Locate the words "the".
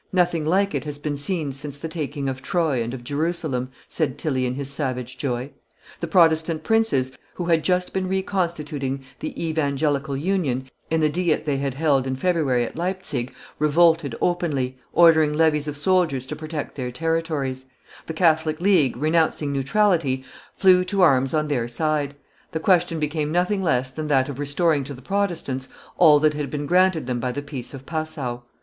1.77-1.87, 5.99-6.07, 9.19-9.37, 11.01-11.09, 18.07-18.13, 22.53-22.59, 24.95-25.01, 27.31-27.43